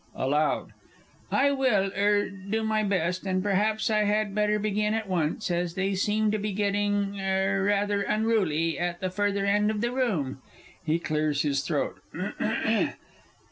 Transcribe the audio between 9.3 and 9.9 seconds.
end of